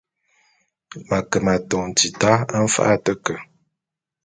[1.07, 2.31] M’ake m’atôn tita
[2.65, 3.35] mfa’a a te ke.